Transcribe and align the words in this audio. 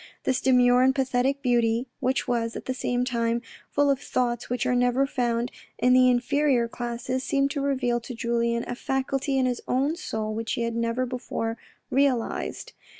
This 0.23 0.41
demure 0.41 0.81
and 0.81 0.95
pathetic 0.95 1.43
beauty, 1.43 1.85
which 1.99 2.27
was, 2.27 2.55
at 2.55 2.65
the 2.65 2.73
same 2.73 3.05
time, 3.05 3.43
full 3.69 3.91
of 3.91 3.99
thoughts 3.99 4.49
which 4.49 4.65
are 4.65 4.73
never 4.73 5.05
found 5.05 5.51
in 5.77 5.93
the 5.93 6.09
inferior 6.09 6.67
classes, 6.67 7.23
seemed 7.23 7.51
to 7.51 7.61
reveal 7.61 7.99
to 7.99 8.15
Julien 8.15 8.63
a 8.67 8.73
faculty 8.73 9.37
in 9.37 9.45
his 9.45 9.61
own 9.67 9.95
soul 9.95 10.33
which 10.33 10.53
he 10.53 10.63
had 10.63 10.75
never 10.75 11.05
before 11.05 11.55
realised. 11.91 12.73